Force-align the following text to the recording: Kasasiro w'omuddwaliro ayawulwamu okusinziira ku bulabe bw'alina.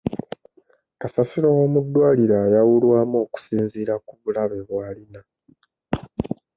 Kasasiro 1.01 1.47
w'omuddwaliro 1.57 2.35
ayawulwamu 2.45 3.15
okusinziira 3.25 3.93
ku 4.05 4.13
bulabe 4.21 4.57
bw'alina. 4.67 5.21